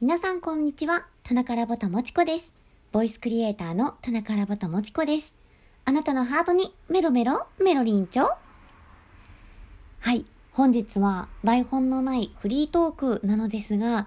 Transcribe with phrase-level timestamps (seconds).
[0.00, 1.08] 皆さんこんにちは。
[1.24, 2.52] 田中ラボタもちこです。
[2.92, 5.34] ボイスクリエイターの田中ラボタもちこです。
[5.84, 8.28] あなたのハートにメロメロメロリンチョ
[9.98, 10.24] はい。
[10.52, 14.06] 本日は台本のないフリートークなのですが、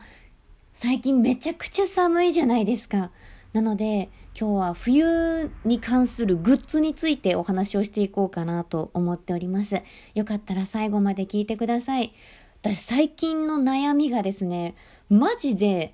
[0.71, 3.11] 最近めちゃくちゃ寒いじゃないですか。
[3.51, 9.81] なので、今日は冬に関するグッズについてお話をしていこうかなと思っております。
[10.15, 12.13] よかったら最後まで聞いてください。
[12.61, 14.75] 私最近の悩みがですね、
[15.11, 15.93] マジで、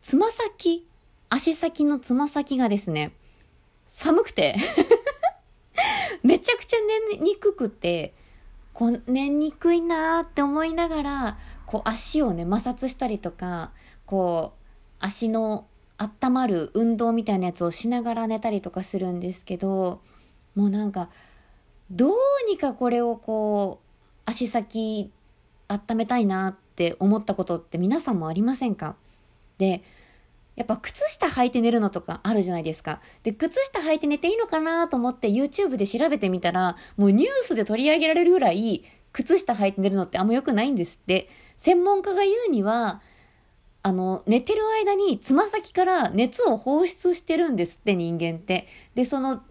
[0.00, 0.88] つま先、
[1.28, 3.12] 足先のつま先がですね、
[3.86, 4.56] 寒くて
[6.24, 6.78] めちゃくちゃ
[7.10, 8.14] 寝にくくて、
[8.72, 13.72] こう寝にくいなーって思いながら、こう足をね、摩擦したりとか、
[14.06, 14.64] こう、
[15.00, 15.66] 足の
[15.98, 20.00] 温まる運動みたいなやつをしながら寝たりとかするんですけど、
[20.54, 21.10] もうなんか、
[21.90, 22.16] どう
[22.48, 23.86] にかこれをこう、
[24.24, 25.12] 足先
[25.68, 28.96] 温めたいなっって思ったことって皆さんもありませんか？
[29.56, 29.82] で、
[30.56, 33.00] やっぱ靴下履いて寝るのとかあるじゃないですか。
[33.22, 41.30] で、靴下履いて寝ていいのかなと思って YouTube で調べてみたら、もうニュースで取り上げられるぐらい、靴下履いて寝るのってあんま良くないんですって。
[41.56, 43.00] 専門家が言うには、
[43.82, 48.66] あの、寝てる間につま先から熱を放出してるんですって人間って。
[48.94, 49.42] で、その、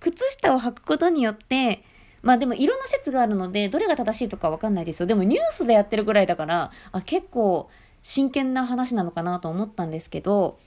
[0.00, 1.84] 靴下を履くことによって、
[2.22, 5.06] まあでもいろんな説があるので、どれが正しいとかわかんないですよ。
[5.06, 7.70] でもニュースでやってるぐらいだから、あ、結構
[8.02, 10.58] 真剣な話なのかなと思ったんですけど、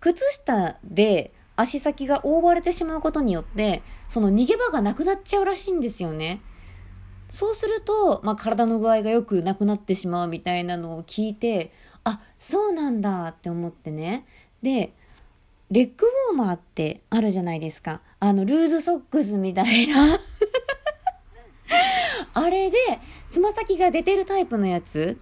[0.00, 6.40] 靴下で足先が覆われてしまうことによって、その逃げ場がなくなっちゃうらしいんですよね。
[7.28, 11.72] そうすると、まあ、体の具合がよくなくなってしまうみたいなのを聞いて、
[12.04, 14.24] あ、そうなんだって思ってね。
[14.62, 14.94] で、
[15.70, 18.00] レッグウォーマーってあるじゃないですか。
[18.20, 20.18] あの、ルーズソックスみたいな
[22.34, 22.78] あれで、
[23.30, 25.18] つま先が出てるタイプのやつ。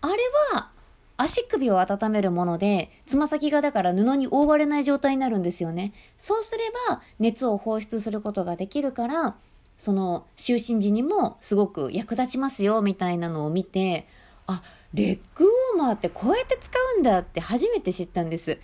[0.00, 0.14] あれ
[0.52, 0.70] は、
[1.16, 5.92] 足首を温めるもので、つま先がだから布に覆われない状態になるんですよね。
[6.18, 9.36] そうすれば、熱を放出することができるから、
[9.78, 14.08] その、就寝時にもすごく役立ちますよ、みたいなのを見て、
[14.46, 18.58] あ、レッグウォーマーってこうやって使うんだって初めて知ったんです。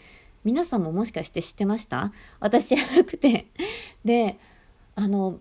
[0.44, 2.12] 皆さんももしかして知ってました？
[2.38, 3.46] 私じゃなくて。
[4.04, 4.38] で、
[4.96, 5.38] あの、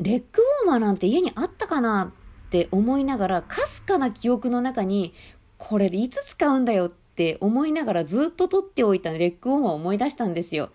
[0.00, 2.12] レッグウォーマーなんて家にあったかな
[2.46, 5.14] って思いながら、かすかな記憶の中に、
[5.58, 10.70] これいつ使うんだよって思いながらずっと取っておいたレッグウォーマーを思い出したんですよ。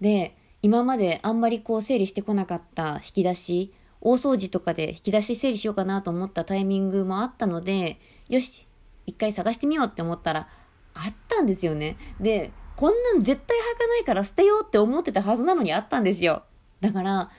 [0.00, 7.98] で、今まであんまりこう整理してこなかった引き出し、大掃除とかで引き出し整理しようかなと思ったタイミングもあったので、
[8.28, 8.66] よし、
[9.06, 10.48] 一回探してみようって思ったら、
[10.94, 11.96] あったんですよね。
[12.20, 16.42] で、こんなん絶対履かないから捨てようって思ってたはずなのにあったんですよ。
[16.80, 17.30] だから、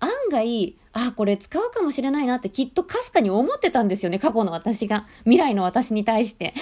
[0.00, 5.06] 案外、あ、これ使うかもしれないなってきっとかすかに思ってたんですよね、過去の私が。
[5.20, 6.54] 未来の私に対して。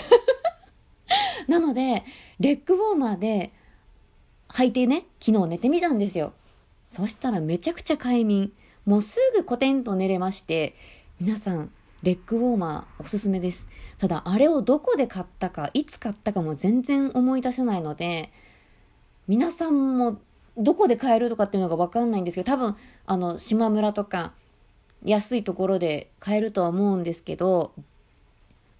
[1.48, 2.04] なので、
[2.40, 3.52] レッグウォーマーで
[4.48, 6.32] 履いてね、昨日寝てみたんですよ。
[6.86, 8.52] そしたらめちゃくちゃ快眠。
[8.84, 10.76] もうすぐコテンと寝れまして、
[11.20, 11.72] 皆さん、
[12.04, 13.66] レッグウォーマーおすすめです。
[13.96, 18.30] ただ、あれをどこで買ったか、いつ買ったかも全然思い出せないので、
[19.26, 20.18] 皆さんも
[20.58, 22.76] どこで買えるとかっていうのがわかんないんですけど、多分、
[23.06, 24.34] あの、島村とか、
[25.02, 27.72] 安いところで買えるとは思うんですけど、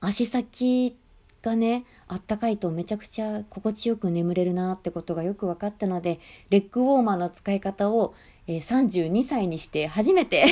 [0.00, 0.94] 足先
[1.42, 6.20] がね、あったかいとめちゃくちゃ心地よく眠れるなってことがよく分かったので、
[6.50, 8.14] レッグウォーマーの使い方を、
[8.46, 10.44] えー、32歳にして初めて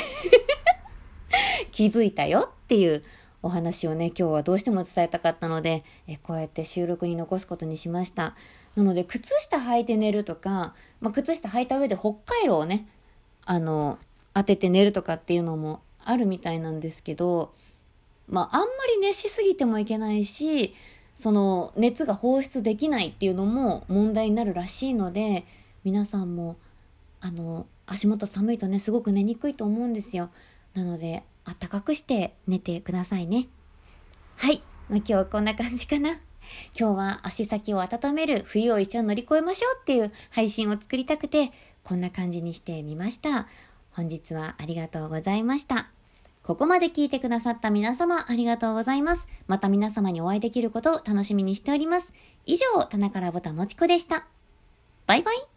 [1.72, 3.02] 気づいたよっていう
[3.42, 8.36] お話をね、今日はどうしても伝えたかったので、えこうやって収録に残すことにしました。
[8.76, 12.86] なので、靴下履いて寝るとか、まあ、靴下履いた上で北海道をね、
[13.44, 13.98] あの、
[14.34, 17.52] 当てて寝るとかっていうのもあるみたいなんですけど、
[18.28, 20.74] まあ、あんまり熱しすぎてもいけないし、
[21.14, 25.44] その熱が放出できないっていうのも問題になるらしいので、
[25.84, 26.56] 皆さんも、
[27.20, 30.30] あの、足元寒いとね、すごく寝にくいと思うんですよ。
[30.74, 33.48] なので、あったかくして寝てくださいね。
[34.36, 34.62] はい。
[34.88, 36.20] まあ、今日はこんな感じかな。
[36.78, 41.52] 今日は足先を温める冬を一緒に乗り越えましょうっていう配信を作りたくて、
[41.84, 43.46] こんな感じにしてみました。
[43.92, 45.90] 本日はありがとうございました。
[46.42, 49.28] ここまで聞いてくださった皆様ありがとうございます。
[49.46, 52.12] また皆様にお会いできることを楽しみにしております。
[52.46, 54.26] 以上、田中らぼたもちこでした。
[55.06, 55.51] バイバイ。